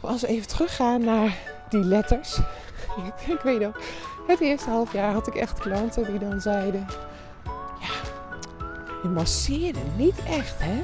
[0.00, 2.38] Als we even teruggaan naar die letters.
[2.96, 3.76] Ik, ik weet nog,
[4.26, 6.86] het eerste half jaar had ik echt klanten die dan zeiden...
[7.80, 7.94] Ja,
[9.02, 10.82] je masseerde niet echt, hè?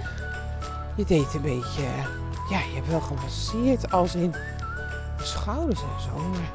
[0.96, 1.82] Je deed een beetje...
[2.50, 4.34] Ja, je hebt wel gemasseerd als in
[5.22, 6.28] schouders en zo.
[6.28, 6.50] Maar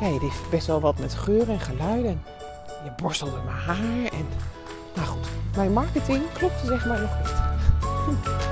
[0.00, 2.22] ja, je deed best wel wat met geur en geluiden.
[2.84, 4.28] Je borstelde mijn haar en...
[4.94, 8.50] Nou goed, mijn marketing klopte zeg maar nog niet.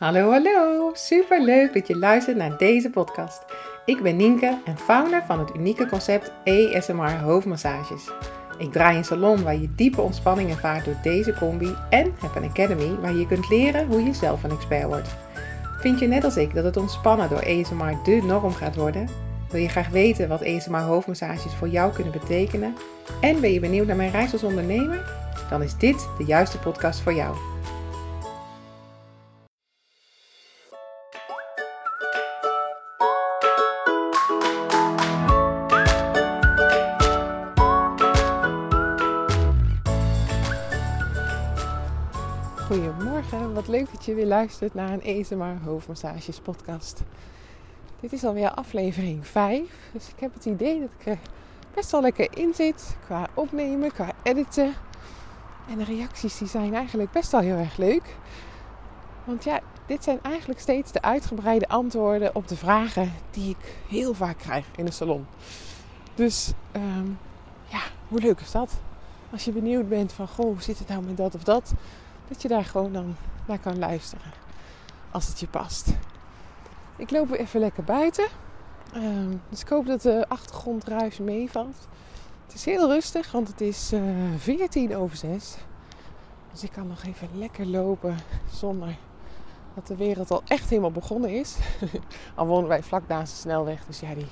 [0.00, 0.90] Hallo, hallo!
[0.94, 3.44] Super leuk dat je luistert naar deze podcast.
[3.84, 8.10] Ik ben Nienke en founder van het unieke concept ASMR hoofdmassages.
[8.58, 12.48] Ik draai een salon waar je diepe ontspanning ervaart door deze combi en heb een
[12.48, 15.16] academy waar je kunt leren hoe je zelf een expert wordt.
[15.80, 19.08] Vind je net als ik dat het ontspannen door ASMR de norm gaat worden?
[19.50, 22.74] Wil je graag weten wat ASMR hoofdmassages voor jou kunnen betekenen?
[23.20, 25.12] En ben je benieuwd naar mijn reis als ondernemer?
[25.50, 27.49] Dan is dit de juiste podcast voor jou.
[43.80, 47.02] Leuk dat je weer luistert naar een ASMR hoofdmassages podcast.
[48.00, 49.60] Dit is alweer aflevering 5,
[49.92, 51.18] dus ik heb het idee dat ik er
[51.74, 54.74] best wel lekker in zit qua opnemen, qua editen.
[55.70, 58.16] En de reacties die zijn eigenlijk best wel heel erg leuk.
[59.24, 64.14] Want ja, dit zijn eigenlijk steeds de uitgebreide antwoorden op de vragen die ik heel
[64.14, 65.26] vaak krijg in de salon.
[66.14, 67.06] Dus ehm,
[67.66, 68.72] ja, hoe leuk is dat?
[69.30, 71.72] Als je benieuwd bent van, goh, hoe zit het nou met dat of dat?
[72.28, 73.16] Dat je daar gewoon dan
[73.50, 74.32] naar kan luisteren.
[75.10, 75.88] Als het je past.
[76.96, 78.26] Ik loop weer even lekker buiten.
[78.92, 81.76] Ehm, dus ik hoop dat de achtergrondruis meevalt.
[82.46, 85.56] Het is heel rustig, want het is uh, eh, 14 over 6.
[86.52, 88.16] Dus ik kan nog even lekker lopen
[88.52, 88.96] zonder
[89.74, 91.56] dat de wereld al echt helemaal begonnen is.
[92.34, 93.84] al wonen wij vlak naast de snelweg.
[93.84, 94.28] Dus ja, die,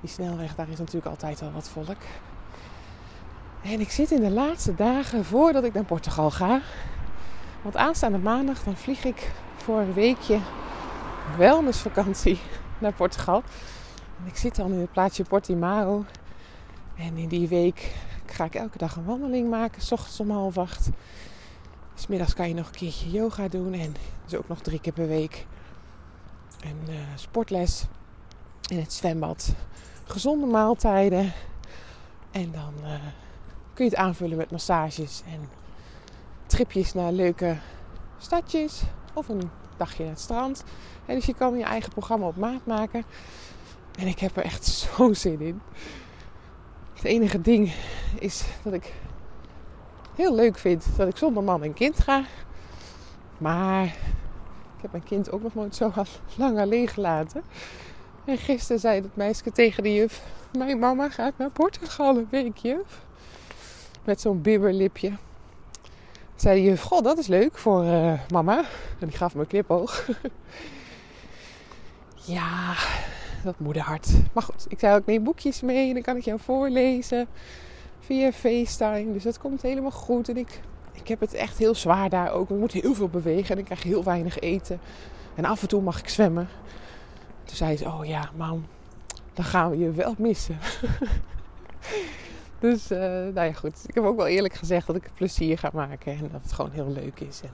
[0.00, 2.02] die snelweg, daar is natuurlijk altijd wel wat volk.
[3.62, 6.60] En ik zit in de laatste dagen voordat ik naar Portugal ga.
[7.62, 10.38] Want aanstaande maandag dan vlieg ik voor een weekje
[11.36, 12.38] wellnessvakantie
[12.78, 13.42] naar Portugal.
[14.24, 16.04] Ik zit dan in het plaatsje Portimao.
[16.96, 17.94] En in die week
[18.26, 19.82] ga ik elke dag een wandeling maken.
[19.82, 20.90] S ochtends om half acht.
[21.94, 23.72] Dus middags kan je nog een keertje yoga doen.
[23.72, 23.94] En
[24.24, 25.46] dus ook nog drie keer per week
[26.60, 27.84] een uh, sportles
[28.68, 29.54] in het zwembad.
[30.04, 31.32] Gezonde maaltijden.
[32.30, 32.90] En dan uh,
[33.74, 35.48] kun je het aanvullen met massages en
[36.52, 37.56] tripjes naar leuke
[38.18, 38.82] stadjes.
[39.14, 40.64] Of een dagje naar het strand.
[41.06, 43.04] En dus je kan je eigen programma op maat maken.
[43.98, 45.60] En ik heb er echt zo zin in.
[46.94, 47.72] Het enige ding
[48.18, 48.92] is dat ik
[50.14, 52.24] heel leuk vind dat ik zonder man en kind ga.
[53.38, 53.84] Maar
[54.76, 55.92] ik heb mijn kind ook nog nooit zo
[56.36, 57.42] lang alleen gelaten.
[58.24, 60.22] En gisteren zei het meisje tegen de juf:
[60.58, 62.82] Mijn mama gaat naar Portugal een weekje.
[64.04, 65.12] Met zo'n bibberlipje.
[66.42, 68.58] Zei de juf: God, dat is leuk voor uh, mama.
[68.98, 70.08] En die gaf me een knipoog.
[72.36, 72.74] ja,
[73.44, 74.08] dat moederhart.
[74.32, 77.26] Maar goed, ik zei ook: neem boekjes mee en dan kan ik jou voorlezen
[78.00, 79.12] via FaceTime.
[79.12, 80.28] Dus dat komt helemaal goed.
[80.28, 80.60] En ik,
[80.92, 82.50] ik heb het echt heel zwaar daar ook.
[82.50, 84.80] Ik moet heel veel bewegen en ik krijg heel weinig eten.
[85.34, 86.48] En af en toe mag ik zwemmen.
[87.44, 88.66] Toen zei ze: Oh ja, mam,
[89.32, 90.58] dan gaan we je wel missen.
[92.62, 93.84] dus, uh, nou ja, goed.
[93.86, 96.12] Ik heb ook wel eerlijk gezegd dat ik het plezier ga maken.
[96.12, 97.40] En dat het gewoon heel leuk is.
[97.42, 97.50] En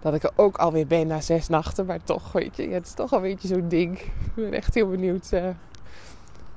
[0.00, 1.86] dat ik er ook alweer ben na zes nachten.
[1.86, 3.98] Maar toch, weet je, het is toch een beetje zo'n ding.
[3.98, 5.48] Ik ben echt heel benieuwd uh,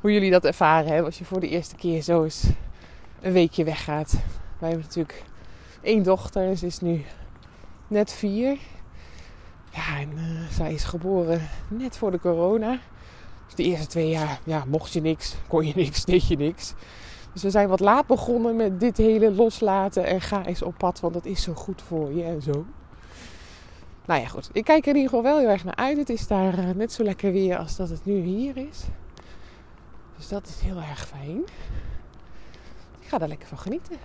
[0.02, 2.44] hoe jullie dat ervaren hebben als je voor de eerste keer zo eens
[3.22, 4.12] een weekje weggaat.
[4.60, 5.24] Wij hebben natuurlijk
[5.82, 7.06] één dochter, ze is nu
[7.88, 8.58] net vier.
[9.72, 12.80] Ja, en uh, zij is geboren net voor de corona.
[13.48, 16.74] Dus de eerste twee jaar, ja, mocht je niks, kon je niks, deed je niks.
[17.34, 21.00] Dus we zijn wat laat begonnen met dit hele loslaten en ga eens op pad,
[21.00, 22.66] want dat is zo goed voor je en zo.
[24.06, 24.50] Nou ja, goed.
[24.52, 25.98] Ik kijk er in ieder geval wel heel erg naar uit.
[25.98, 28.84] Het is daar uh, net zo lekker weer als dat het nu hier is.
[30.16, 31.38] Dus dat is heel erg fijn.
[33.00, 33.98] Ik ga daar lekker van genieten.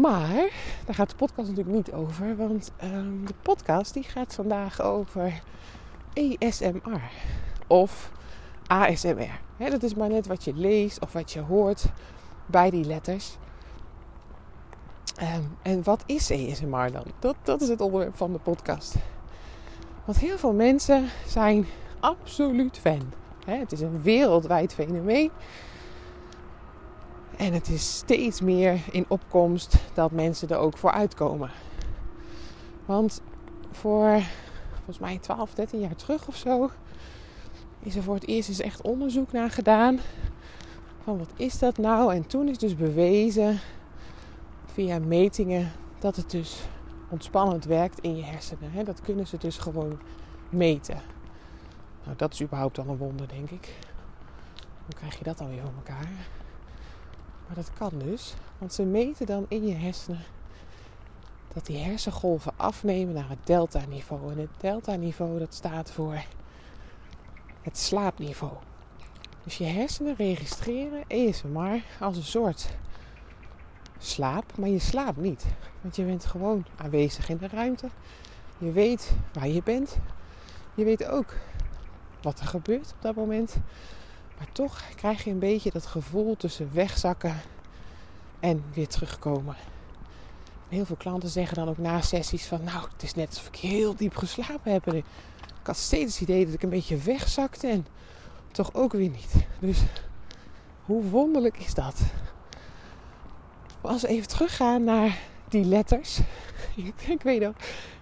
[0.00, 0.50] Maar
[0.84, 2.36] daar gaat de podcast natuurlijk niet over.
[2.36, 5.42] Want um, de podcast die gaat vandaag over
[6.14, 7.10] ASMR.
[7.66, 8.12] Of
[8.66, 9.40] ASMR.
[9.58, 11.84] Dat is maar net wat je leest of wat je hoort
[12.46, 13.36] bij die letters.
[15.22, 17.04] Um, en wat is ASMR dan?
[17.18, 18.94] Dat, dat is het onderwerp van de podcast.
[20.04, 21.66] Want heel veel mensen zijn
[22.00, 23.12] absoluut fan.
[23.46, 25.30] Het is een wereldwijd fenomeen.
[27.36, 31.50] En het is steeds meer in opkomst dat mensen er ook voor uitkomen.
[32.84, 33.20] Want
[33.70, 34.20] voor
[34.74, 36.70] volgens mij 12, 13 jaar terug of zo
[37.86, 39.98] is er voor het eerst eens echt onderzoek naar gedaan.
[41.02, 42.14] Van wat is dat nou?
[42.14, 43.58] En toen is dus bewezen
[44.64, 46.60] via metingen dat het dus
[47.08, 48.84] ontspannend werkt in je hersenen.
[48.84, 49.98] Dat kunnen ze dus gewoon
[50.48, 51.00] meten.
[52.04, 53.74] Nou, dat is überhaupt al een wonder, denk ik.
[54.84, 56.10] Hoe krijg je dat dan weer voor elkaar?
[57.46, 60.20] Maar dat kan dus, want ze meten dan in je hersenen
[61.52, 64.32] dat die hersengolven afnemen naar het delta-niveau.
[64.32, 66.24] En het delta-niveau dat staat voor
[67.66, 68.52] het slaapniveau.
[69.44, 72.68] Dus je hersenen registreren ESMR als een soort
[73.98, 75.44] slaap, maar je slaapt niet.
[75.80, 77.88] Want je bent gewoon aanwezig in de ruimte.
[78.58, 79.96] Je weet waar je bent.
[80.74, 81.34] Je weet ook
[82.22, 83.56] wat er gebeurt op dat moment.
[84.38, 87.36] Maar toch krijg je een beetje dat gevoel tussen wegzakken
[88.40, 89.56] en weer terugkomen.
[90.68, 93.56] Heel veel klanten zeggen dan ook na sessies van nou, het is net alsof ik
[93.56, 95.02] heel diep geslapen heb.
[95.66, 97.86] Ik had steeds het idee dat ik een beetje wegzakte en
[98.52, 99.32] toch ook weer niet.
[99.58, 99.82] Dus
[100.84, 102.00] hoe wonderlijk is dat?
[103.80, 105.18] Als we even teruggaan naar
[105.48, 106.20] die letters.
[107.16, 107.54] ik weet nog,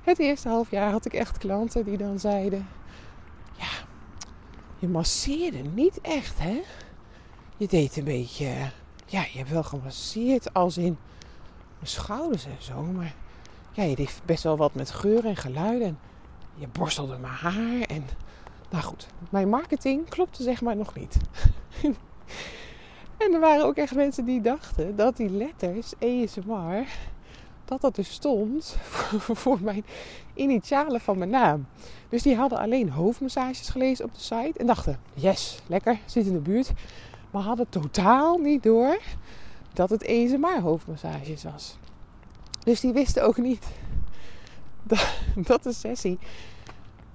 [0.03, 2.69] het eerste half jaar had ik echt klanten die dan zeiden:
[3.59, 3.71] Ja,
[4.79, 6.63] je masseerde niet echt, hè?
[7.57, 8.47] Je deed een beetje,
[9.07, 10.99] ja, je hebt wel gemasseerd als in
[11.79, 13.15] mijn schouders en zo, maar
[13.73, 15.87] ja, je deed best wel wat met geur en geluiden.
[15.87, 15.99] En
[16.55, 18.05] je borstelde mijn haar en,
[18.71, 21.17] nou goed, mijn marketing klopte zeg maar nog niet.
[23.25, 26.87] en er waren ook echt mensen die dachten dat die letters ASMR
[27.65, 28.77] dat dat dus stond
[29.43, 29.85] voor mijn
[30.35, 31.67] initialen van mijn naam.
[32.09, 36.33] Dus die hadden alleen hoofdmassages gelezen op de site en dachten: yes, lekker, zit in
[36.33, 36.73] de buurt.
[37.31, 38.99] Maar hadden totaal niet door
[39.73, 41.77] dat het ESMR hoofdmassages was.
[42.65, 43.67] Dus die wisten ook niet
[44.89, 46.19] dat, dat de sessie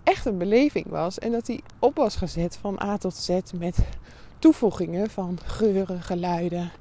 [0.04, 3.78] echt een beleving was en dat die op was gezet van A tot Z met
[4.40, 6.72] toevoegingen van geuren, geluiden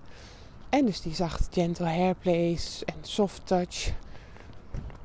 [0.68, 3.92] en dus die zacht gentle hairplays en soft touch.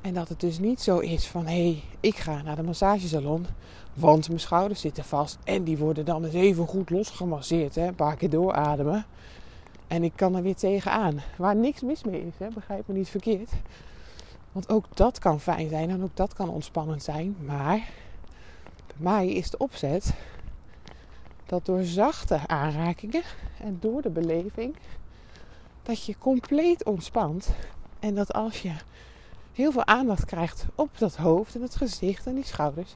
[0.00, 3.46] En dat het dus niet zo is van hé, hey, ik ga naar de massagesalon,
[3.94, 7.94] want mijn schouders zitten vast en die worden dan eens even goed losgemasseerd, hè, een
[7.94, 9.06] paar keer doorademen.
[9.86, 11.22] En ik kan er weer tegenaan.
[11.36, 12.48] Waar niks mis mee is, hè?
[12.54, 13.50] begrijp me niet verkeerd.
[14.54, 17.36] Want ook dat kan fijn zijn en ook dat kan ontspannend zijn.
[17.44, 17.88] Maar
[18.86, 20.14] bij mij is de opzet
[21.46, 23.22] dat door zachte aanrakingen
[23.60, 24.76] en door de beleving
[25.82, 27.48] dat je compleet ontspant.
[27.98, 28.72] En dat als je
[29.52, 32.94] heel veel aandacht krijgt op dat hoofd en het gezicht en die schouders.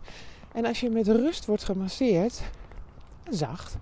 [0.53, 2.43] En als je met rust wordt gemasseerd,
[3.31, 3.77] zacht,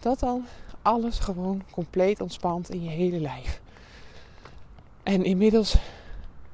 [0.00, 0.44] dat dan
[0.82, 3.60] alles gewoon compleet ontspant in je hele lijf.
[5.02, 5.76] En inmiddels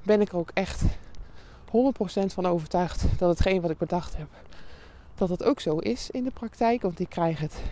[0.02, 0.84] ben ik er ook echt 100%
[2.26, 4.28] van overtuigd dat hetgeen wat ik bedacht heb,
[5.14, 6.82] dat het ook zo is in de praktijk.
[6.82, 7.62] Want ik krijg het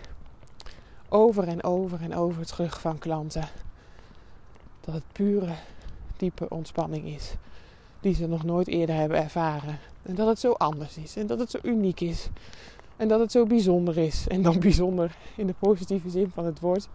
[1.09, 3.49] over en over en over terug van klanten
[4.81, 5.53] dat het pure,
[6.17, 7.33] diepe ontspanning is.
[7.99, 9.79] Die ze nog nooit eerder hebben ervaren.
[10.01, 11.15] En dat het zo anders is.
[11.15, 12.29] En dat het zo uniek is.
[12.97, 14.27] En dat het zo bijzonder is.
[14.27, 16.87] En dan bijzonder in de positieve zin van het woord.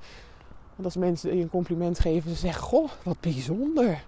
[0.74, 4.04] Want als mensen je een compliment geven, ze zeggen: Goh, wat bijzonder.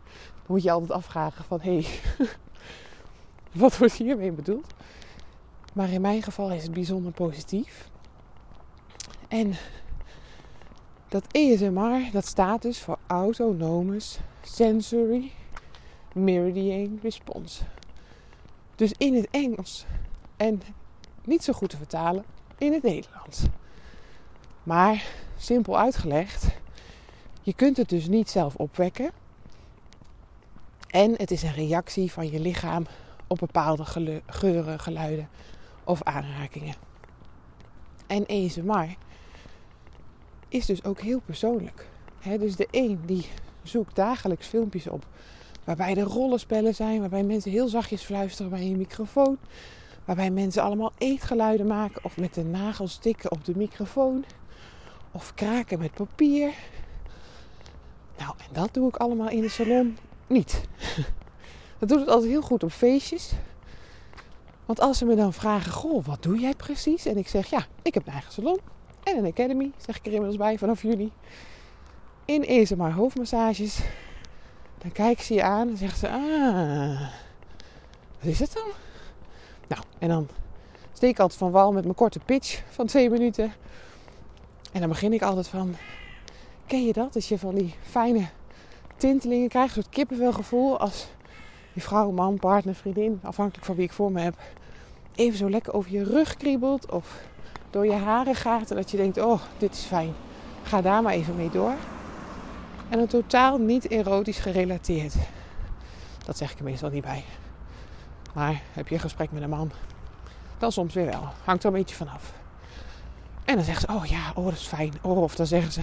[0.49, 2.27] Moet je altijd afvragen: van hé, hey,
[3.63, 4.75] wat wordt hiermee bedoeld?
[5.73, 7.91] Maar in mijn geval is het bijzonder positief.
[9.29, 9.55] En
[11.09, 15.33] dat ESMR, dat staat dus voor Autonomous Sensory
[16.13, 17.63] Meridian Response.
[18.75, 19.87] Dus in het Engels.
[20.37, 20.63] En
[21.25, 22.25] niet zo goed te vertalen
[22.59, 23.43] in het Nederlands.
[24.63, 25.05] Maar
[25.37, 26.47] simpel uitgelegd,
[27.43, 29.11] je kunt het dus niet zelf opwekken.
[30.89, 32.87] En het is een reactie van je lichaam
[33.27, 33.85] op bepaalde
[34.27, 35.29] geuren, geluiden
[35.85, 36.75] of aanrakingen.
[38.07, 38.97] En ASMR
[40.49, 41.87] is dus ook heel persoonlijk.
[42.39, 43.27] dus de een die
[43.63, 45.07] zoekt dagelijks filmpjes op
[45.65, 49.39] waarbij er rollenspellen zijn, waarbij mensen heel zachtjes fluisteren bij een microfoon,
[50.05, 54.25] waarbij mensen allemaal eetgeluiden maken of met de nagels tikken op de microfoon
[55.13, 56.53] of kraken met papier.
[58.19, 59.97] Nou, en dat doe ik allemaal in de salon
[60.29, 60.61] niet.
[61.79, 63.33] Dat doet het altijd heel goed op feestjes.
[64.67, 67.07] Want als ze me dan vragen, goh, wat doe jij precies?
[67.07, 68.59] En ik zeg, ja, ik heb een eigen salon.
[69.03, 71.13] En een academy, zeg ik er inmiddels bij vanaf juni.
[72.25, 73.81] In maar hoofdmassages.
[74.79, 77.01] Dan kijken ze je aan en zeggen ze: Ah,
[78.19, 78.69] wat is het dan?
[79.69, 80.29] Nou, en dan
[80.93, 83.53] steek ik altijd van wal met mijn korte pitch van twee minuten.
[84.73, 85.77] En dan begin ik altijd van:
[86.67, 87.15] Ken je dat?
[87.15, 88.29] Als je van die fijne
[88.99, 90.79] tintelingen krijgt, een soort kippenvelgevoel.
[90.79, 91.07] Als
[91.73, 94.35] je vrouw, man, partner, vriendin, afhankelijk van wie ik voor me heb,
[95.15, 97.21] even zo lekker over je rug kriebelt of
[97.71, 100.15] door je haren gaat en dat je denkt, oh, dit is fijn.
[100.63, 101.75] Ga daar maar even mee door.
[102.89, 105.15] En een totaal niet erotisch gerelateerd.
[106.25, 107.25] Dat zeg ik er meestal niet bij.
[108.35, 109.71] Maar heb je een gesprek met een man,
[110.59, 111.29] dan soms weer wel.
[111.45, 112.33] Hangt er een beetje vanaf.
[113.45, 114.93] En dan zeggen ze, oh ja, oh dat is fijn.
[115.03, 115.81] Oh, of dan zeggen ze,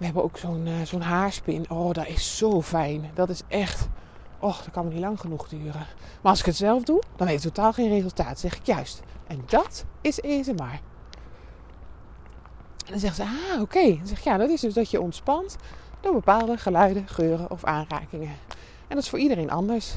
[0.00, 1.70] we hebben ook zo'n uh, zo'n haarspin.
[1.70, 3.10] Oh, dat is zo fijn.
[3.14, 3.88] Dat is echt,
[4.38, 5.86] oh, dat kan me niet lang genoeg duren.
[6.20, 8.38] Maar als ik het zelf doe, dan heeft het totaal geen resultaat.
[8.38, 9.02] zeg ik juist.
[9.26, 10.80] En dat is ASMR.
[12.86, 13.96] En dan zeggen ze, ah, oké.
[13.96, 15.56] Dan zeg ja, dat is dus dat je ontspant
[16.00, 18.34] door bepaalde geluiden, geuren of aanrakingen.
[18.88, 19.92] En dat is voor iedereen anders.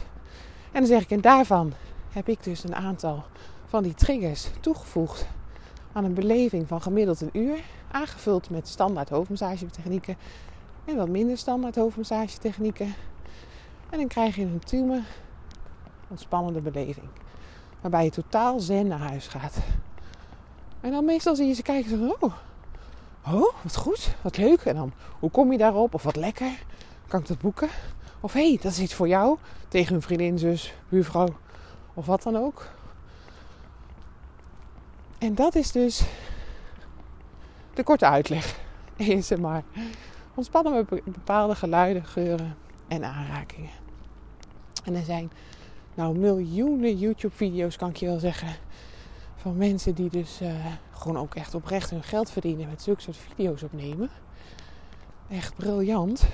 [0.72, 1.74] En dan zeg ik, en daarvan
[2.12, 3.24] heb ik dus een aantal
[3.66, 5.28] van die triggers toegevoegd
[5.94, 7.60] aan een beleving van gemiddeld een uur.
[7.92, 10.18] Aangevuld met standaard hoofdmassagetechnieken
[10.86, 12.94] en wat minder standaard hoofdmassagetechnieken.
[13.90, 15.02] En dan krijg je een ultieme
[16.08, 17.08] ontspannende beleving.
[17.82, 19.58] Waarbij je totaal zen naar huis gaat.
[20.82, 22.34] En dan meestal zie je ze kijken oh,
[23.28, 24.62] oh, wat goed, wat leuk.
[24.62, 25.94] En dan, hoe kom je daarop?
[25.94, 26.64] Of wat lekker,
[27.08, 27.70] kan ik dat boeken?
[28.20, 29.38] Of hé, hey, dat is iets voor jou.
[29.68, 31.28] Tegen een vriendin, zus, buurvrouw
[31.94, 32.70] of wat dan ook.
[35.24, 36.02] En dat is dus
[37.74, 38.60] de korte uitleg.
[39.40, 39.64] maar
[40.36, 42.56] Ontspannen met bepaalde geluiden, geuren
[42.88, 43.70] en aanrakingen.
[44.84, 45.32] En er zijn
[45.94, 48.48] nou miljoenen YouTube-video's, kan ik je wel zeggen.
[49.36, 53.18] Van mensen die dus uh, gewoon ook echt oprecht hun geld verdienen met zulke soort
[53.18, 54.10] video's opnemen.
[55.30, 56.26] Echt briljant.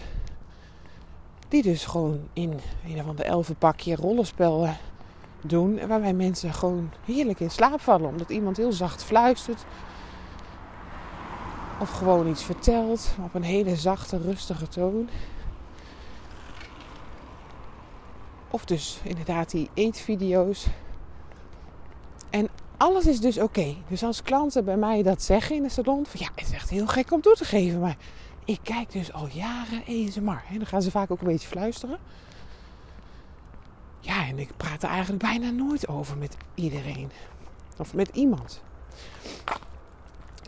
[1.47, 4.67] Die dus gewoon in een van de elfenpakje rollenspel
[5.41, 5.87] doen.
[5.87, 8.09] Waarbij mensen gewoon heerlijk in slaap vallen.
[8.09, 9.63] Omdat iemand heel zacht fluistert.
[11.79, 15.09] Of gewoon iets vertelt op een hele zachte, rustige toon.
[18.49, 20.67] Of dus inderdaad die eetvideo's.
[22.29, 23.75] En alles is dus oké.
[23.87, 26.69] Dus als klanten bij mij dat zeggen in de salon, van ja, het is echt
[26.69, 27.97] heel gek om toe te geven, maar
[28.45, 30.43] ik kijk dus al jaren ASMR.
[30.49, 31.97] En dan gaan ze vaak ook een beetje fluisteren.
[33.99, 37.11] Ja, en ik praat er eigenlijk bijna nooit over met iedereen.
[37.77, 38.61] Of met iemand.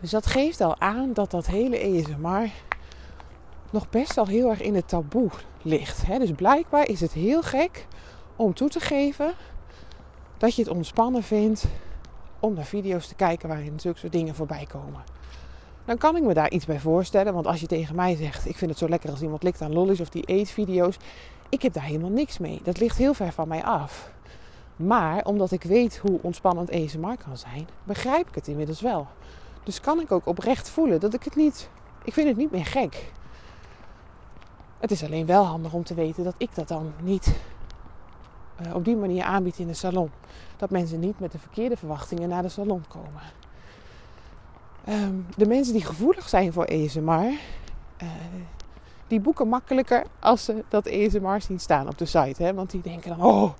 [0.00, 2.50] Dus dat geeft al aan dat dat hele ASMR
[3.70, 5.30] nog best wel heel erg in het taboe
[5.62, 6.06] ligt.
[6.18, 7.86] Dus blijkbaar is het heel gek
[8.36, 9.32] om toe te geven
[10.38, 11.64] dat je het ontspannen vindt
[12.40, 15.04] om naar video's te kijken waarin zulke soort dingen voorbij komen.
[15.84, 17.34] Dan kan ik me daar iets bij voorstellen.
[17.34, 19.72] Want als je tegen mij zegt: Ik vind het zo lekker als iemand likt aan
[19.72, 20.96] lollies of die eetvideo's.
[21.52, 22.60] Ik heb daar helemaal niks mee.
[22.62, 24.10] Dat ligt heel ver van mij af.
[24.76, 29.06] Maar omdat ik weet hoe ontspannend ASMR kan zijn, begrijp ik het inmiddels wel.
[29.64, 31.68] Dus kan ik ook oprecht voelen dat ik het niet.
[32.04, 33.12] Ik vind het niet meer gek.
[34.78, 37.34] Het is alleen wel handig om te weten dat ik dat dan niet
[38.66, 40.10] uh, op die manier aanbied in de salon.
[40.56, 43.22] Dat mensen niet met de verkeerde verwachtingen naar de salon komen.
[44.88, 47.32] Um, de mensen die gevoelig zijn voor ASMR,
[47.96, 48.08] eh,
[49.12, 52.42] die boeken makkelijker als ze dat ASMR zien staan op de site.
[52.42, 52.54] Hè?
[52.54, 53.52] Want die denken dan, oh,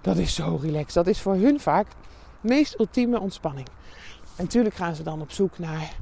[0.00, 0.94] dat is zo relaxed.
[0.94, 1.86] Dat is voor hun vaak
[2.40, 3.66] de meest ultieme ontspanning.
[4.36, 5.94] En natuurlijk gaan ze dan op zoek naar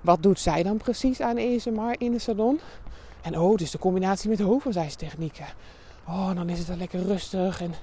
[0.00, 2.60] wat doet zij dan precies aan ASMR in de salon.
[3.22, 5.10] En oh, dus de combinatie met hoofdmassage
[6.08, 7.74] Oh, dan is het dan lekker rustig en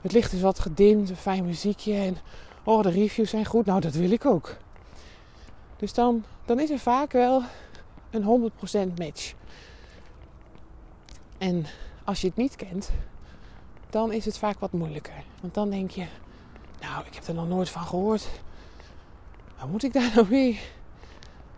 [0.00, 1.94] het licht is wat gedimd, een fijn muziekje.
[1.94, 2.16] En
[2.64, 3.66] oh, de reviews zijn goed.
[3.66, 4.56] Nou, dat wil ik ook.
[5.76, 7.42] Dus dan, dan is er vaak wel
[8.10, 8.50] een
[8.94, 9.34] 100% match.
[11.40, 11.66] En
[12.04, 12.90] als je het niet kent,
[13.90, 15.24] dan is het vaak wat moeilijker.
[15.40, 16.06] Want dan denk je,
[16.80, 18.28] nou, ik heb er nog nooit van gehoord.
[19.58, 20.60] Waar moet ik daar nou mee?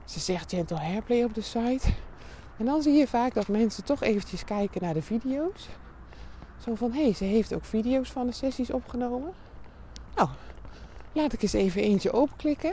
[0.04, 1.88] Ze zegt gentle hairplay op de site.
[2.56, 5.68] En dan zie je vaak dat mensen toch eventjes kijken naar de video's.
[6.64, 9.32] Zo van, hé, hey, ze heeft ook video's van de sessies opgenomen.
[10.14, 10.28] Nou,
[11.12, 12.72] laat ik eens even eentje openklikken.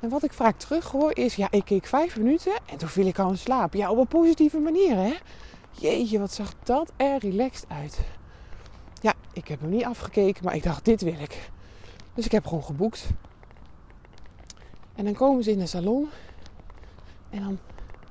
[0.00, 3.06] En wat ik vaak terug hoor is, ja, ik keek vijf minuten en toen viel
[3.06, 3.74] ik al in slaap.
[3.74, 5.14] Ja, op een positieve manier, hè.
[5.80, 7.98] Jeetje, wat zag dat er relaxed uit.
[9.00, 11.50] Ja, ik heb hem niet afgekeken, maar ik dacht, dit wil ik.
[12.14, 13.06] Dus ik heb gewoon geboekt.
[14.94, 16.08] En dan komen ze in de salon.
[17.30, 17.58] En dan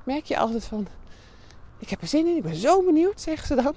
[0.04, 0.86] merk je altijd van...
[1.78, 3.74] Ik heb er zin in, ik ben zo benieuwd, zeggen ze dan.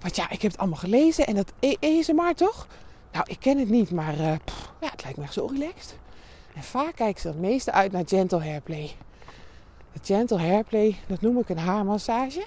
[0.00, 1.26] Want ja, ik heb het allemaal gelezen.
[1.26, 2.66] En dat ASMR toch?
[3.12, 4.36] Nou, ik ken het niet, maar uh,
[4.80, 5.98] ja, het lijkt me zo relaxed.
[6.54, 8.96] En vaak kijken ze het meeste uit naar gentle hairplay.
[10.02, 12.44] Gentle hairplay, dat noem ik een haarmassage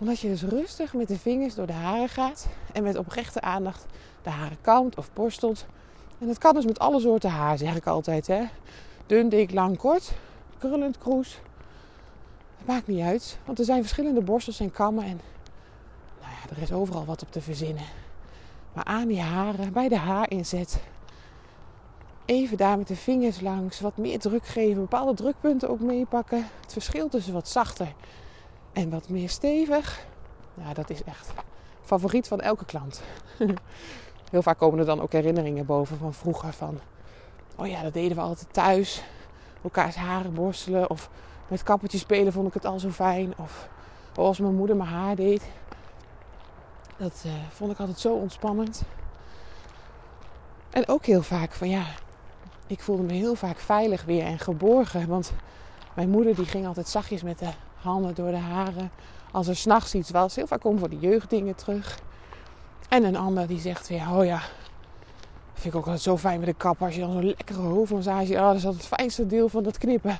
[0.00, 3.86] omdat je dus rustig met de vingers door de haren gaat en met oprechte aandacht
[4.22, 5.66] de haren kampt of borstelt.
[6.18, 8.26] En dat kan dus met alle soorten haar, zeg ik altijd.
[8.26, 8.44] Hè?
[9.06, 10.12] Dun, dik, lang, kort,
[10.58, 11.40] krullend, kroes.
[12.58, 15.04] Het maakt niet uit, want er zijn verschillende borstels en kammen.
[15.04, 15.20] En
[16.20, 17.84] nou ja, er is overal wat op te verzinnen.
[18.72, 20.80] Maar aan die haren, bij de haarinzet,
[22.24, 26.46] even daar met de vingers langs, wat meer druk geven, bepaalde drukpunten ook meepakken.
[26.60, 27.94] Het verschil tussen wat zachter
[28.72, 30.06] en wat meer stevig,
[30.54, 31.32] ja, dat is echt
[31.82, 33.02] favoriet van elke klant.
[34.30, 36.80] Heel vaak komen er dan ook herinneringen boven van vroeger van,
[37.56, 39.02] oh ja, dat deden we altijd thuis.
[39.62, 41.10] Elkaars haren borstelen of
[41.48, 43.34] met kappertjes spelen vond ik het al zo fijn.
[43.36, 43.68] Of
[44.14, 45.42] als mijn moeder mijn haar deed.
[46.96, 48.82] Dat uh, vond ik altijd zo ontspannend.
[50.70, 51.84] En ook heel vaak van ja,
[52.66, 55.08] ik voelde me heel vaak veilig weer en geborgen.
[55.08, 55.32] Want
[55.94, 58.90] mijn moeder die ging altijd zachtjes met de handen door de haren.
[59.30, 60.36] Als er s'nachts iets was.
[60.36, 61.98] Heel vaak komen voor de jeugddingen terug.
[62.88, 64.42] En een ander die zegt weer, oh ja,
[65.52, 66.86] vind ik ook altijd zo fijn met de kapper.
[66.86, 68.34] Als je dan zo'n lekkere hoofdmassage...
[68.34, 70.18] Oh, dat is altijd het fijnste deel van dat knippen.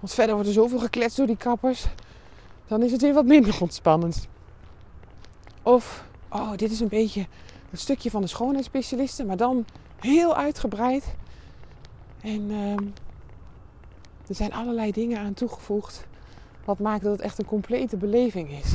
[0.00, 1.86] Want verder wordt er zoveel gekletst door die kappers.
[2.66, 4.28] Dan is het weer wat minder ontspannend.
[5.62, 7.26] Of, oh, dit is een beetje
[7.70, 9.26] een stukje van de schoonheidsspecialisten.
[9.26, 9.64] Maar dan
[10.00, 11.14] heel uitgebreid.
[12.20, 12.84] En ehm,
[14.26, 16.06] er zijn allerlei dingen aan toegevoegd.
[16.66, 18.74] Wat maakt dat het echt een complete beleving is.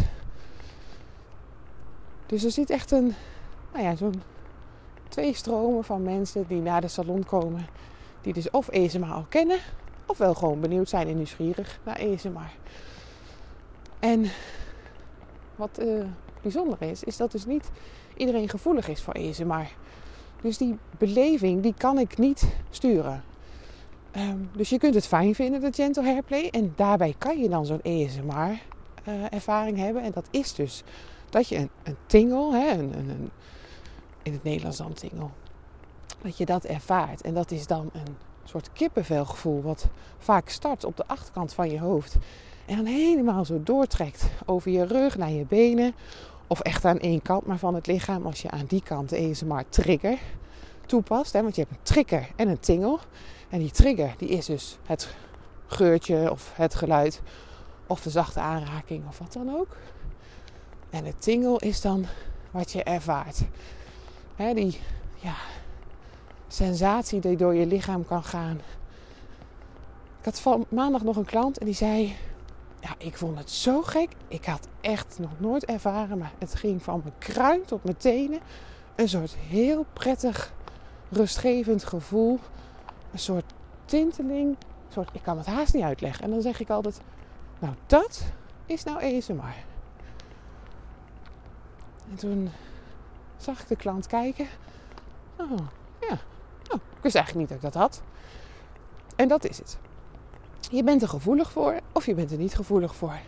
[2.26, 3.14] Dus er zit echt een,
[3.74, 4.22] nou ja, zo'n
[5.08, 7.68] twee stromen van mensen die naar de salon komen.
[8.22, 9.58] Die dus of ESMA al kennen,
[10.06, 12.50] of wel gewoon benieuwd zijn en nieuwsgierig naar ESMA.
[14.00, 14.26] En
[15.56, 16.04] wat uh,
[16.42, 17.72] bijzonder is, is dat dus niet
[18.16, 19.66] iedereen gevoelig is voor ESMA.
[20.42, 23.24] Dus die beleving, die kan ik niet sturen.
[24.12, 26.48] Ehm, dus je kunt het fijn vinden, de gentle hairplay.
[26.52, 28.60] En daarbij kan je dan zo'n ESMR
[29.08, 30.04] uh, ervaring hebben.
[30.04, 30.84] En dat is dus
[31.30, 33.32] dat je een, een hè, een,
[34.24, 35.28] in het Nederlands dan tingle,
[36.22, 37.22] dat je dat ervaart.
[37.22, 39.88] En dat is dan een soort kippenvelgevoel wat
[40.18, 42.18] vaak start op de achterkant van je hoofd.
[42.66, 45.94] En dan helemaal zo doortrekt over je rug naar je benen.
[46.48, 49.30] Of echt aan één kant maar van het lichaam als je aan die kant de
[49.30, 50.18] ASMR trigger
[50.86, 51.34] toepast.
[51.34, 51.42] Hè?
[51.42, 53.00] Want je hebt een trigger en een tingle.
[53.52, 55.16] En die trigger die is dus het
[55.68, 57.22] geurtje of het geluid
[57.88, 59.78] of de zachte aanraking of wat dan ook.
[60.90, 62.06] En het tingle is dan
[62.52, 63.42] wat je ervaart.
[64.36, 64.80] Die
[65.16, 65.36] ja,
[66.48, 68.62] sensatie die door je lichaam kan gaan.
[70.20, 72.16] Ik had van maandag nog een klant en die zei:
[72.80, 74.10] Ja, ik vond het zo gek.
[74.28, 78.40] Ik had echt nog nooit ervaren, maar het ging van mijn kruin tot mijn tenen.
[78.96, 80.54] Een soort heel prettig,
[81.10, 82.40] rustgevend gevoel.
[83.12, 83.54] Een soort
[83.86, 84.58] tinteling.
[84.90, 86.24] Soort, ik kan het haast niet uitleggen.
[86.24, 87.02] En dan zeg ik altijd:
[87.60, 88.24] Nou, dat
[88.66, 89.56] is nou ASMR.
[92.10, 92.50] En toen
[93.38, 94.48] zag ik de klant kijken.
[95.38, 95.58] Oh,
[96.00, 96.18] ja.
[96.70, 98.02] Oh, ik wist eigenlijk niet dat ik dat had.
[99.16, 99.78] En dat is het.
[100.72, 103.20] Je bent er gevoelig voor of je bent er niet gevoelig voor.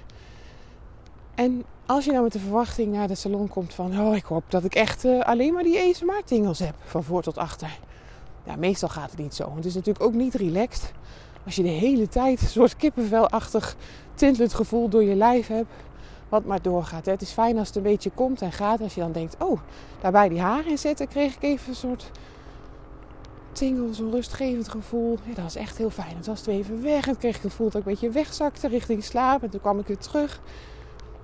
[1.36, 4.00] En als je nou met de verwachting naar de salon komt van...
[4.00, 7.38] oh, ik hoop dat ik echt uh, alleen maar die ASMR-tingels heb, van voor tot
[7.38, 7.80] achter.
[8.44, 9.56] Ja, meestal gaat het niet zo.
[9.56, 10.92] Het is natuurlijk ook niet relaxed
[11.46, 13.76] als je de hele tijd een soort kippenvelachtig
[14.14, 15.72] tintelend gevoel door je lijf hebt
[16.30, 17.06] wat maar doorgaat.
[17.06, 18.82] Het is fijn als het een beetje komt en gaat.
[18.82, 19.60] Als je dan denkt, oh,
[20.02, 22.12] daarbij die haren in zetten, kreeg ik even een soort
[23.52, 25.18] tingle, zo'n rustgevend gevoel.
[25.24, 26.16] Ja, dat was echt heel fijn.
[26.16, 28.68] Het was het even weg en kreeg ik het gevoel dat ik een beetje wegzakte
[28.68, 29.44] richting slaap.
[29.44, 30.42] En toen kwam ik weer terug.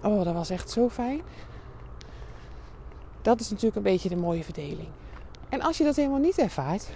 [0.03, 1.21] Oh, dat was echt zo fijn.
[3.21, 4.87] Dat is natuurlijk een beetje de mooie verdeling.
[5.49, 6.89] En als je dat helemaal niet ervaart,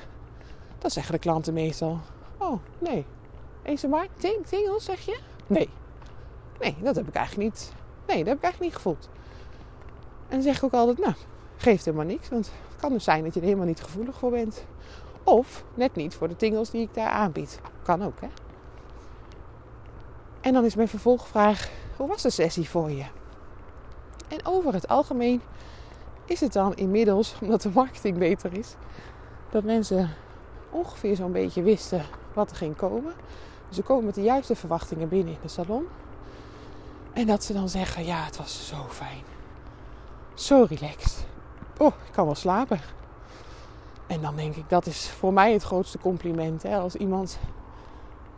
[0.83, 1.99] dan zeggen de klanten meestal:
[2.37, 3.05] Oh, nee.
[3.63, 5.19] Eens maar, ting, tingels zeg je?
[5.47, 5.69] Nee.
[6.59, 7.73] Nee, dat heb ik eigenlijk niet
[8.07, 9.09] Nee, dat heb ik eigenlijk niet gevoeld.
[10.27, 11.13] En dan zeg ik ook altijd, nou,
[11.57, 12.29] geeft helemaal niks.
[12.29, 14.65] Want het kan dus zijn dat je er helemaal niet gevoelig voor bent.
[15.23, 17.59] Of net niet voor de tingels die ik daar aanbied.
[17.83, 18.27] Kan ook, hè.
[20.41, 23.05] En dan is mijn vervolgvraag, hoe was de sessie voor je?
[24.27, 25.41] En over het algemeen
[26.25, 28.75] is het dan inmiddels, omdat de marketing beter is,
[29.49, 30.09] dat mensen
[30.73, 33.13] ongeveer zo'n beetje wisten wat er ging komen.
[33.69, 35.87] Ze komen met de juiste verwachtingen binnen in de salon.
[37.13, 39.23] En dat ze dan zeggen: Ja, het was zo fijn.
[40.33, 41.25] Zo relaxed.
[41.77, 42.79] Oh, ik kan wel slapen.
[44.07, 46.63] En dan denk ik: Dat is voor mij het grootste compliment.
[46.63, 46.77] Hè?
[46.77, 47.39] Als iemand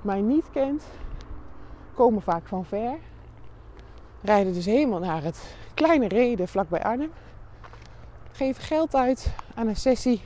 [0.01, 0.83] mij niet kent,
[1.93, 2.97] komen vaak van ver.
[4.21, 7.11] Rijden dus helemaal naar het kleine reden vlakbij Arnhem.
[8.31, 10.21] Geven geld uit aan een sessie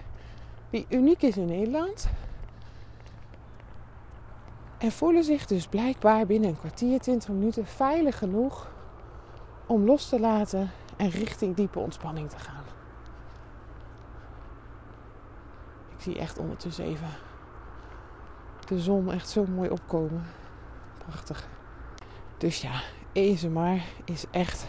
[0.69, 2.09] die uniek is in Nederland.
[4.77, 8.71] En voelen zich dus blijkbaar binnen een kwartier, 20 minuten veilig genoeg
[9.65, 12.63] om los te laten en richting diepe ontspanning te gaan.
[15.95, 17.09] Ik zie echt ondertussen even
[18.67, 20.23] de zon echt zo mooi opkomen.
[20.97, 21.47] Prachtig.
[22.37, 22.81] Dus ja,
[23.49, 24.67] maar is echt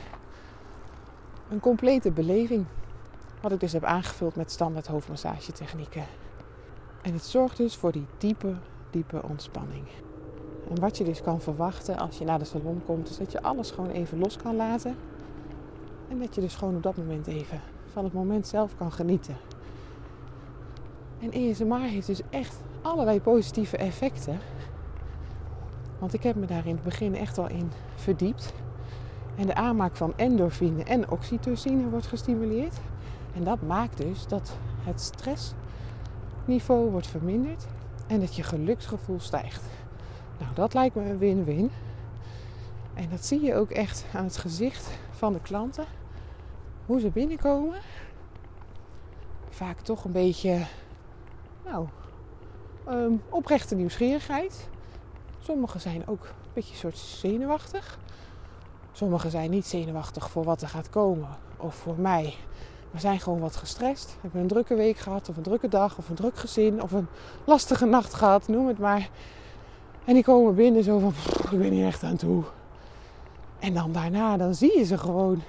[1.48, 2.66] Een complete beleving.
[3.40, 6.04] Wat ik dus heb aangevuld met standaard hoofdmassagetechnieken.
[7.02, 8.54] En het zorgt dus voor die diepe,
[8.90, 9.84] diepe ontspanning.
[10.68, 13.42] En wat je dus kan verwachten als je naar de salon komt, is dat je
[13.42, 14.96] alles gewoon even los kan laten.
[16.08, 17.60] En dat je dus gewoon op dat moment even
[17.92, 19.36] van het moment zelf kan genieten.
[21.20, 24.38] En ESMR heeft dus echt allerlei positieve effecten.
[25.98, 28.52] Want ik heb me daar in het begin echt wel in verdiept.
[29.36, 32.80] En de aanmaak van endorfine en oxytocine wordt gestimuleerd.
[33.34, 37.66] En dat maakt dus dat het stressniveau wordt verminderd
[38.06, 39.62] en dat je geluksgevoel stijgt.
[40.38, 41.70] Nou, dat lijkt me een win-win.
[42.94, 45.84] En dat zie je ook echt aan het gezicht van de klanten.
[46.86, 47.78] Hoe ze binnenkomen.
[49.48, 50.66] Vaak toch een beetje,
[51.64, 51.86] nou,
[52.88, 54.68] um, oprechte nieuwsgierigheid.
[55.38, 57.98] Sommigen zijn ook een beetje soort zenuwachtig.
[58.92, 62.34] Sommigen zijn niet zenuwachtig voor wat er gaat komen of voor mij.
[62.90, 64.16] Maar zijn gewoon wat gestrest.
[64.20, 67.06] Hebben een drukke week gehad, of een drukke dag, of een druk gezin, of een
[67.44, 69.08] lastige nacht gehad, noem het maar.
[70.04, 71.12] En die komen binnen zo van,
[71.50, 72.42] ik ben hier echt aan toe.
[73.58, 75.42] En dan daarna, dan zie je ze gewoon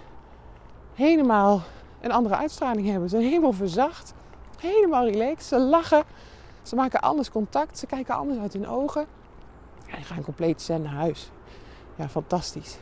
[0.95, 1.62] helemaal
[2.01, 3.10] een andere uitstraling hebben.
[3.10, 4.13] Ze zijn helemaal verzacht,
[4.58, 5.43] helemaal relaxed.
[5.43, 6.04] Ze lachen,
[6.62, 9.06] ze maken anders contact, ze kijken anders uit hun ogen.
[9.88, 11.32] En gaan compleet zen naar huis.
[11.95, 12.77] Ja, fantastisch.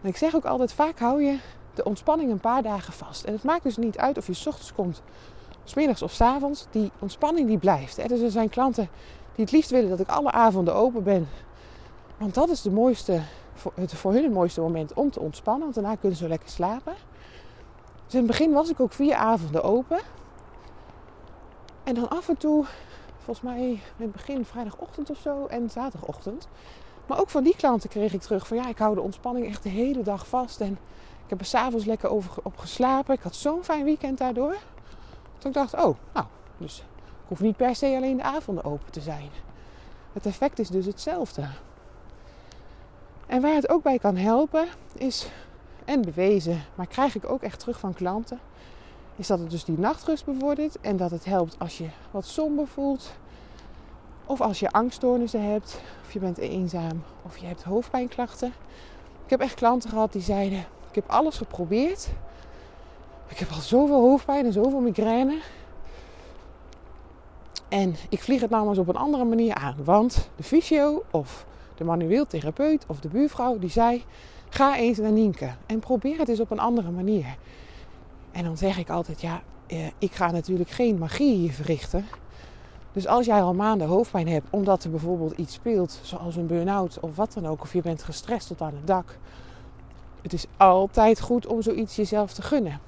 [0.00, 1.38] Ik zeg ook altijd, vaak hou je
[1.82, 3.24] de ontspanning een paar dagen vast.
[3.24, 5.02] En het maakt dus niet uit of je s ochtends komt,
[5.64, 6.66] s middags of s avonds.
[6.70, 8.08] Die ontspanning die blijft.
[8.08, 8.88] Dus er zijn klanten
[9.34, 11.28] die het liefst willen dat ik alle avonden open ben.
[12.16, 13.20] Want dat is de mooiste,
[13.74, 15.62] het voor hun het mooiste moment om te ontspannen.
[15.62, 16.94] Want daarna kunnen ze lekker slapen.
[18.04, 19.98] Dus in het begin was ik ook vier avonden open.
[21.84, 22.64] En dan af en toe,
[23.16, 26.48] volgens mij in het begin vrijdagochtend of zo en zaterdagochtend.
[27.06, 29.62] Maar ook van die klanten kreeg ik terug van ja, ik hou de ontspanning echt
[29.62, 30.60] de hele dag vast.
[30.60, 30.78] En
[31.30, 33.14] ik heb er s'avonds lekker over, op geslapen.
[33.14, 34.56] Ik had zo'n fijn weekend daardoor.
[35.38, 36.26] Toen ik dacht, oh, nou,
[36.58, 39.28] dus ik hoef niet per se alleen de avonden open te zijn.
[40.12, 41.48] Het effect is dus hetzelfde.
[43.26, 45.28] En waar het ook bij kan helpen is,
[45.84, 48.38] en bewezen, maar krijg ik ook echt terug van klanten,
[49.16, 52.66] is dat het dus die nachtrust bevordert en dat het helpt als je wat somber
[52.66, 53.12] voelt,
[54.26, 58.52] of als je angststoornissen hebt, of je bent eenzaam, of je hebt hoofdpijnklachten.
[59.24, 62.08] Ik heb echt klanten gehad die zeiden: Ik heb alles geprobeerd.
[63.28, 65.38] Ik heb al zoveel hoofdpijn en zoveel migraine.
[67.68, 69.76] En ik vlieg het nou eens op een andere manier aan.
[69.84, 74.04] Want de fysio of de manueel therapeut of de buurvrouw die zei:
[74.48, 77.36] Ga eens naar Nienke en probeer het eens op een andere manier.
[78.32, 82.04] En dan zeg ik altijd: Ja, eh, ik ga natuurlijk geen magie hier verrichten.
[82.92, 87.00] Dus als jij al maanden hoofdpijn hebt omdat er bijvoorbeeld iets speelt, zoals een burn-out
[87.00, 89.18] of wat dan ook, of je bent gestrest tot aan het dak,
[90.22, 92.80] het is altijd goed om zoiets jezelf te gunnen.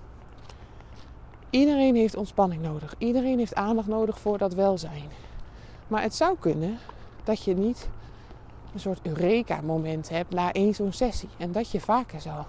[1.50, 2.94] Iedereen heeft ontspanning nodig.
[2.98, 5.10] Iedereen heeft aandacht nodig voor dat welzijn.
[5.88, 6.78] Maar het zou kunnen
[7.24, 7.88] dat je niet
[8.74, 11.28] een soort eureka-moment hebt na één zo'n sessie.
[11.38, 12.44] En dat je vaker zou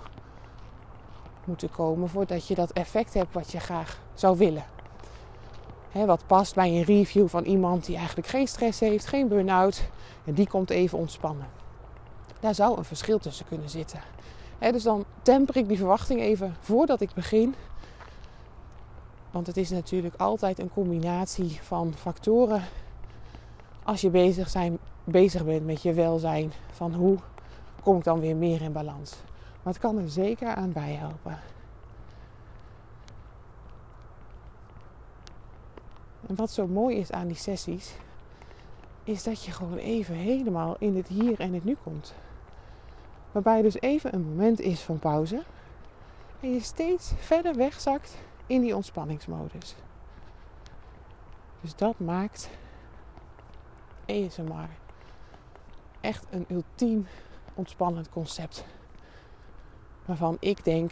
[1.44, 4.64] moeten komen voordat je dat effect hebt wat je graag zou willen
[5.94, 9.84] wat past bij een review van iemand die eigenlijk geen stress heeft, geen burn-out.
[10.26, 11.48] En die komt even ontspannen.
[12.40, 14.00] Daar zou een verschil tussen kunnen zitten.
[14.72, 17.56] Dus dan temper ik die verwachting even voordat ik begin.
[19.32, 22.64] Want het is natuurlijk altijd een combinatie van factoren.
[23.84, 27.18] Als je bezig, zijn, bezig bent met je welzijn, van hoe
[27.84, 29.12] kom ik dan weer meer in balans.
[29.64, 31.40] Maar het kan er zeker aan bijhelpen.
[36.28, 37.96] En wat zo mooi is aan die sessies,
[39.04, 42.14] is dat je gewoon even helemaal in het hier en het nu komt.
[43.34, 45.44] Waarbij dus even een moment is van pauze.
[46.40, 49.76] En je steeds verder wegzakt in die ontspanningsmodus.
[51.62, 52.50] Dus dat maakt
[54.08, 54.70] ASMR
[56.02, 57.08] echt een ultiem
[57.54, 58.66] ontspannend concept.
[60.06, 60.92] Waarvan ik denk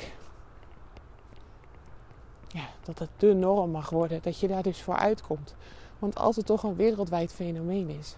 [2.48, 4.22] ja, dat het de norm mag worden.
[4.22, 5.56] Dat je daar dus voor uitkomt.
[6.00, 8.16] Want als het toch een wereldwijd fenomeen is,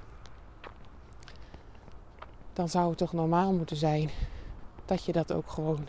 [2.53, 4.09] dan zou het toch normaal moeten zijn
[4.85, 5.87] dat je dat ook gewoon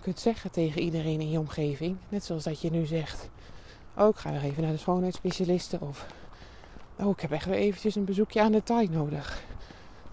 [0.00, 1.96] kunt zeggen tegen iedereen in je omgeving.
[2.08, 3.28] Net zoals dat je nu zegt:
[3.96, 5.80] Oh, ik ga weer even naar de schoonheidsspecialisten.
[5.80, 6.06] Of
[6.96, 9.42] Oh, ik heb echt weer eventjes een bezoekje aan de Thai nodig.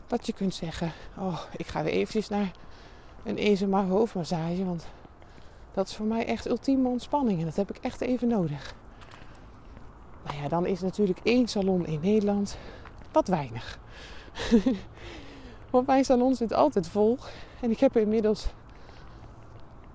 [0.08, 2.52] Dat je kunt zeggen: Oh, ik ga weer eventjes naar
[3.24, 4.66] een ESMA hoofdmassage.
[4.66, 4.88] Want
[5.74, 8.76] dat is voor mij echt ultieme ontspanning en dat heb ik echt even nodig.
[10.26, 12.58] Nou ja, dan is natuurlijk één salon in Nederland
[13.12, 13.80] wat weinig.
[15.72, 17.18] Want mijn salon zit altijd vol.
[17.62, 18.48] En ik heb inmiddels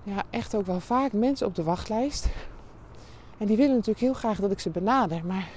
[0.03, 2.27] ja, echt ook wel vaak mensen op de wachtlijst.
[3.37, 5.25] En die willen natuurlijk heel graag dat ik ze benader.
[5.25, 5.49] Maar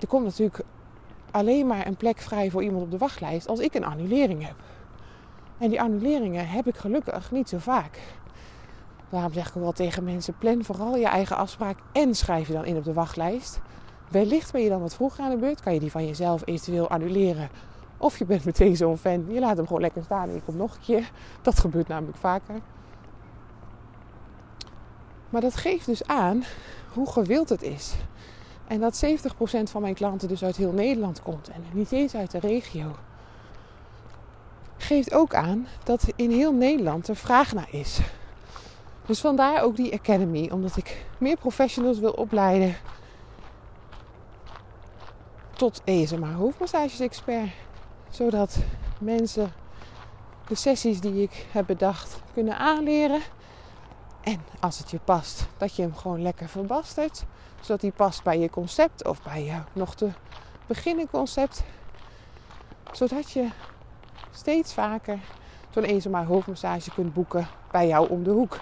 [0.00, 0.60] er komt natuurlijk
[1.30, 4.56] alleen maar een plek vrij voor iemand op de wachtlijst als ik een annulering heb.
[5.58, 8.00] En die annuleringen heb ik gelukkig niet zo vaak.
[9.08, 12.64] Daarom zeg ik wel tegen mensen: plan vooral je eigen afspraak en schrijf je dan
[12.64, 13.60] in op de wachtlijst.
[14.08, 16.88] Wellicht ben je dan wat vroeger aan de beurt, kan je die van jezelf eventueel
[16.88, 17.48] annuleren.
[18.04, 20.56] Of je bent meteen zo'n fan, je laat hem gewoon lekker staan en je komt
[20.56, 21.10] nog een keer.
[21.42, 22.60] Dat gebeurt namelijk vaker.
[25.28, 26.44] Maar dat geeft dus aan
[26.92, 27.94] hoe gewild het is.
[28.66, 32.30] En dat 70% van mijn klanten dus uit heel Nederland komt en niet eens uit
[32.30, 32.96] de regio.
[34.76, 38.00] Geeft ook aan dat in heel Nederland er vraag naar is.
[39.06, 42.76] Dus vandaar ook die Academy, omdat ik meer professionals wil opleiden
[45.52, 47.50] tot ESMA hoofdmassages expert.
[48.14, 48.56] Zodat
[48.98, 49.52] mensen
[50.46, 53.20] de sessies die ik heb bedacht kunnen aanleren.
[54.20, 57.24] En als het je past, dat je hem gewoon lekker verbastert.
[57.60, 60.10] Zodat hij past bij je concept of bij je nog te
[60.66, 61.62] beginnen concept.
[62.92, 63.48] Zodat je
[64.30, 65.18] steeds vaker
[65.70, 68.60] zo'n ESMA hoofdmassage kunt boeken bij jou om de hoek.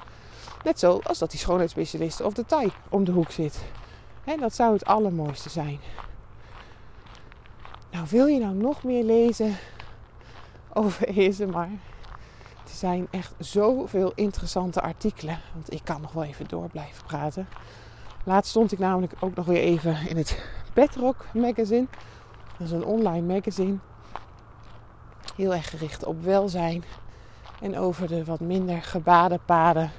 [0.65, 3.65] Net zoals dat die schoonheidsspecialist of de Thai om de hoek zit.
[4.25, 5.81] En dat zou het allermooiste zijn.
[7.93, 9.57] Nou, wil je nou nog meer lezen
[10.73, 11.69] over ASMR?
[12.65, 15.41] Er zijn echt zoveel interessante artikelen.
[15.55, 17.49] Want ik kan nog wel even door blijven praten.
[18.25, 21.87] Laatst stond ik namelijk ook nog weer even in het Bedrock magazine.
[22.59, 23.77] Dat is een online magazine.
[25.37, 26.85] Heel erg gericht op welzijn.
[27.61, 29.91] En over de wat minder gebaden paden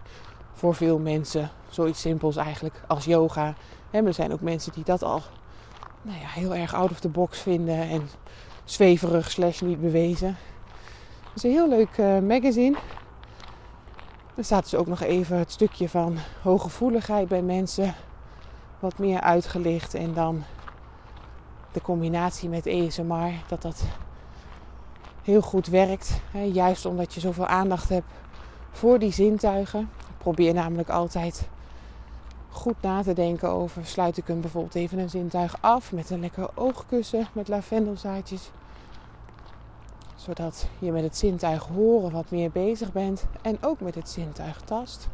[0.54, 1.50] voor veel mensen.
[1.70, 3.54] Zoiets simpels eigenlijk als yoga.
[3.92, 5.22] En er zijn ook mensen die dat al
[6.04, 8.10] nou ja, heel erg out of the box vinden en
[8.64, 10.38] zweverig slash niet bewezen.
[11.24, 12.78] Het is een heel leuk uh, magazine.
[14.36, 17.96] Er staat dus ook nog even het stukje van hooggevoeligheid bij mensen
[18.80, 19.94] wat meer uitgelicht.
[19.94, 20.44] En dan
[21.72, 23.84] de combinatie met ESMR, dat dat
[25.24, 26.22] heel goed werkt.
[26.32, 28.12] Hè, juist omdat je zoveel aandacht hebt
[28.72, 29.80] voor die zintuigen.
[29.82, 31.48] Ik probeer namelijk altijd
[32.54, 33.86] goed na te denken over.
[33.86, 38.52] Sluit ik hem bijvoorbeeld even een zintuig af met een lekker oogkussen met lavendelzaadjes.
[40.16, 43.26] Zodat je met het zintuig horen wat meer bezig bent.
[43.42, 45.08] En ook met het zintuig tast.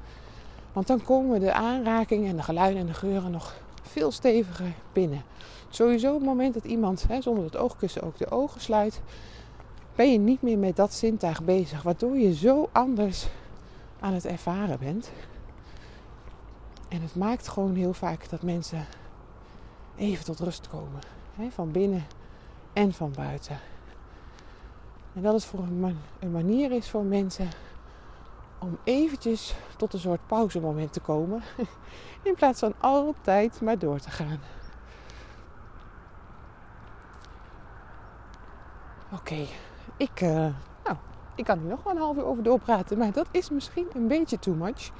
[0.73, 5.23] Want dan komen de aanrakingen en de geluiden en de geuren nog veel steviger binnen.
[5.69, 9.01] Sowieso het moment dat iemand hè, zonder het oogkussen ook de ogen sluit,
[9.95, 11.81] ben je niet meer met dat zintuig bezig.
[11.81, 13.27] Waardoor je zo anders
[13.99, 15.11] aan het ervaren bent.
[16.89, 18.85] En het maakt gewoon heel vaak dat mensen
[19.95, 20.99] even tot rust komen.
[21.35, 22.05] Hè, van binnen
[22.73, 23.59] en van buiten.
[25.13, 27.49] En dat het voor een, manier is voor mensen
[28.59, 31.41] om eventjes tot een soort pauzemoment te komen.
[32.23, 34.39] In plaats van altijd maar door te gaan.
[39.13, 39.45] Oké,
[39.97, 40.29] ik, uh,
[40.83, 40.97] nou,
[41.35, 44.07] ik kan hier nog wel een half uur over doorpraten, maar dat is misschien een
[44.07, 44.91] beetje too much.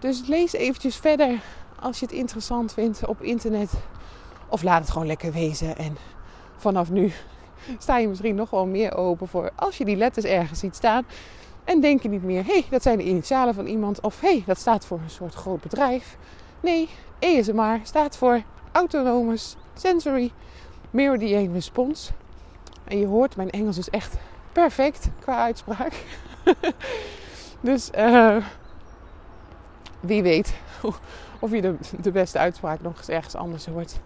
[0.00, 1.40] Dus lees eventjes verder
[1.80, 3.72] als je het interessant vindt op internet.
[4.48, 5.76] Of laat het gewoon lekker wezen.
[5.76, 5.96] En
[6.56, 7.12] vanaf nu
[7.78, 11.06] sta je misschien nog wel meer open voor als je die letters ergens ziet staan.
[11.64, 14.00] En denk je niet meer, hé, hey, dat zijn de initialen van iemand.
[14.00, 16.16] Of hé, hey, dat staat voor een soort groot bedrijf.
[16.60, 20.32] Nee, ESMR staat voor Autonomous Sensory
[20.90, 22.12] Meridian Response.
[22.84, 24.14] En je hoort, mijn Engels is echt
[24.52, 25.92] perfect qua uitspraak.
[27.60, 28.36] dus uh,
[30.00, 30.54] wie weet
[31.40, 34.00] of je de, de beste uitspraak nog eens ergens anders hoort.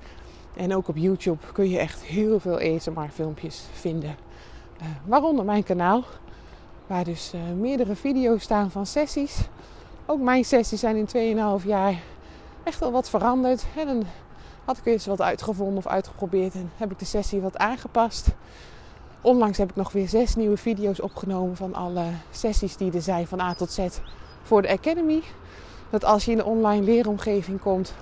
[0.57, 4.17] En ook op YouTube kun je echt heel veel ASMR filmpjes vinden.
[4.81, 6.05] Uh, waaronder mijn kanaal.
[6.87, 9.41] Waar dus uh, meerdere video's staan van sessies.
[10.07, 11.95] Ook mijn sessies zijn in 2,5 jaar
[12.63, 13.65] echt wel wat veranderd.
[13.77, 14.05] En dan
[14.65, 16.55] had ik eens wat uitgevonden of uitgeprobeerd.
[16.55, 18.29] En heb ik de sessie wat aangepast.
[19.21, 23.27] Onlangs heb ik nog weer zes nieuwe video's opgenomen van alle sessies die er zijn
[23.27, 23.87] van A tot Z
[24.43, 25.23] voor de Academy
[25.91, 27.95] dat als je in de online leeromgeving komt,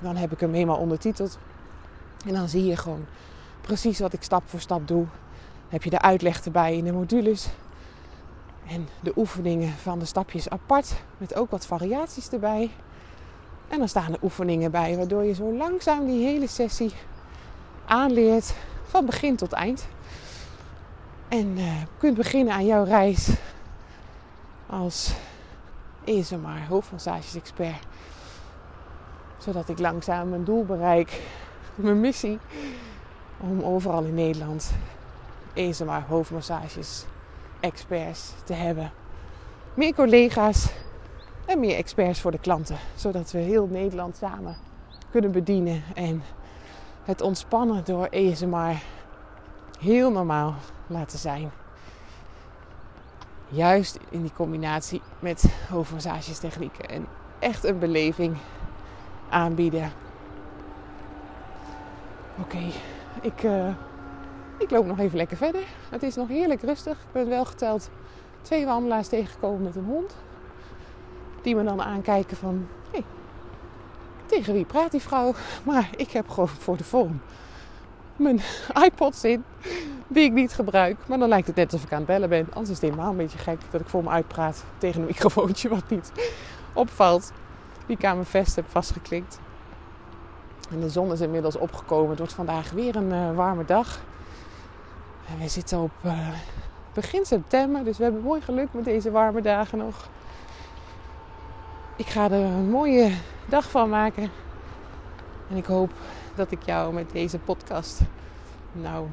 [0.00, 1.38] dan heb ik hem helemaal ondertiteld.
[2.26, 3.06] En dan zie je gewoon
[3.60, 5.04] precies wat ik stap voor stap doe.
[5.04, 7.48] Dan heb je de uitleg erbij in de modules.
[8.66, 10.92] En de oefeningen van de stapjes apart.
[11.18, 12.70] Met ook wat variaties erbij.
[13.68, 16.92] En dan staan er oefeningen bij, waardoor je zo langzaam die hele sessie
[17.84, 18.54] aanleert.
[18.86, 19.86] Van begin tot eind.
[21.28, 23.28] En uh, kunt beginnen aan jouw reis
[24.66, 25.14] als
[26.04, 27.86] is er maar hoofdmassages expert.
[29.38, 31.22] Zodat ik langzaam mijn doel bereik,
[31.74, 32.38] mijn missie.
[33.40, 34.72] Om overal in Nederland
[35.84, 37.04] maar hoofdmassages
[37.60, 38.92] experts te hebben.
[39.74, 40.72] Meer collega's
[41.46, 42.78] en meer experts voor de klanten.
[42.94, 44.56] Zodat we heel Nederland samen
[45.10, 46.22] kunnen bedienen en
[47.04, 48.82] het ontspannen door ASMR
[49.78, 50.54] heel normaal
[50.86, 51.50] laten zijn.
[53.54, 57.06] Juist in die combinatie met hoofdmassagestechnieken en
[57.38, 58.36] echt een beleving
[59.28, 59.92] aanbieden.
[62.40, 62.58] Oké,
[63.20, 63.68] ik, uh,
[64.58, 65.62] ik loop nog even lekker verder.
[65.90, 66.98] Het is nog heerlijk rustig.
[66.98, 67.90] Ik ben wel geteld
[68.42, 70.16] twee wandelaars tegengekomen met een hond.
[71.42, 72.68] Die me dan aankijken van...
[72.90, 73.04] Hey,
[74.26, 75.34] tegen wie praat die vrouw?
[75.62, 77.20] Maar ik heb gewoon voor de vorm
[78.16, 78.40] mijn
[78.86, 79.44] iPods in.
[80.06, 80.96] Die ik niet gebruik.
[81.06, 82.46] Maar dan lijkt het net alsof ik aan het bellen ben.
[82.48, 85.68] Anders is het helemaal een beetje gek dat ik voor me uitpraat tegen een microfoontje
[85.68, 86.12] wat niet
[86.72, 87.32] opvalt.
[87.86, 89.38] Die ik aan mijn vest heb vastgeklikt.
[90.70, 92.08] En de zon is inmiddels opgekomen.
[92.08, 94.00] Het wordt vandaag weer een uh, warme dag.
[95.28, 96.28] En we zitten op uh,
[96.92, 97.84] begin september.
[97.84, 100.08] Dus we hebben mooi geluk met deze warme dagen nog.
[101.96, 103.12] Ik ga er een mooie
[103.46, 104.30] dag van maken.
[105.50, 105.90] En ik hoop
[106.34, 108.00] dat ik jou met deze podcast
[108.72, 109.06] nou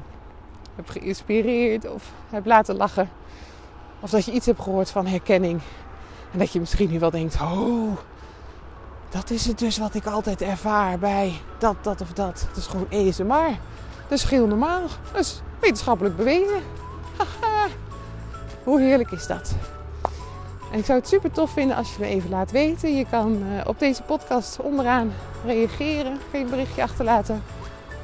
[0.76, 3.10] heb geïnspireerd of heb laten lachen.
[4.00, 5.60] Of dat je iets hebt gehoord van herkenning.
[6.32, 7.96] En dat je misschien nu wel denkt: oh,
[9.10, 12.44] dat is het dus wat ik altijd ervaar bij dat, dat of dat.
[12.48, 13.58] Het is gewoon ASMR.
[14.08, 14.82] Dat is heel normaal.
[15.12, 16.62] Dat is wetenschappelijk bewezen.
[17.16, 17.68] Haha.
[18.64, 19.54] Hoe heerlijk is dat?
[20.72, 22.96] En ik zou het super tof vinden als je me even laat weten.
[22.96, 25.12] Je kan uh, op deze podcast onderaan
[25.44, 27.42] reageren, geen berichtje achterlaten.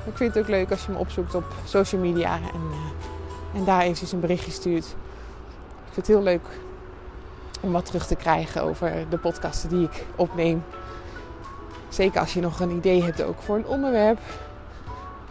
[0.05, 3.65] Ik vind het ook leuk als je me opzoekt op social media en, uh, en
[3.65, 4.85] daar eventjes een berichtje stuurt.
[4.85, 6.47] Ik vind het heel leuk
[7.61, 10.65] om wat terug te krijgen over de podcasten die ik opneem.
[11.89, 14.19] Zeker als je nog een idee hebt ook voor een onderwerp.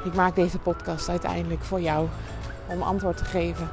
[0.03, 2.08] Ik maak deze podcast uiteindelijk voor jou
[2.67, 3.69] om antwoord te geven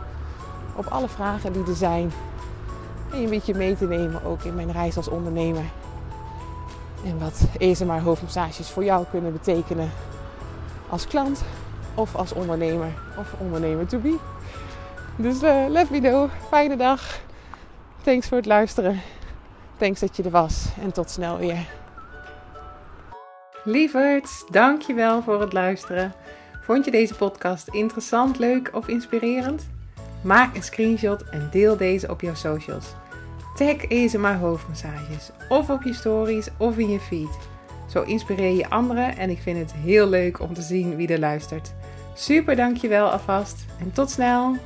[0.76, 2.12] op alle vragen die er zijn.
[3.10, 5.64] En je een beetje mee te nemen ook in mijn reis als ondernemer.
[7.04, 9.90] En wat ESMR hoofdmassages voor jou kunnen betekenen
[10.88, 11.42] als klant
[11.94, 14.16] of als ondernemer of ondernemer to be.
[15.16, 16.30] Dus uh, let me know.
[16.48, 17.20] Fijne dag.
[18.02, 19.00] Thanks voor het luisteren.
[19.76, 20.66] Thanks dat je er was.
[20.80, 21.66] En tot snel weer.
[23.64, 26.12] Lieverds, dankjewel voor het luisteren.
[26.62, 29.68] Vond je deze podcast interessant, leuk of inspirerend?
[30.22, 32.92] Maak een screenshot en deel deze op jouw socials.
[33.54, 37.53] Tag ASMR hoofdmassages of op je stories of in je feed.
[37.94, 41.18] Zo inspireer je anderen en ik vind het heel leuk om te zien wie er
[41.18, 41.72] luistert.
[42.14, 44.56] Super dankjewel alvast en tot snel!